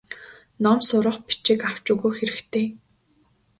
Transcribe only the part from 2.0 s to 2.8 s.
хэрэгтэй.